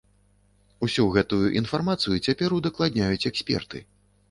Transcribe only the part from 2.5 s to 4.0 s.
удакладняюць эксперты.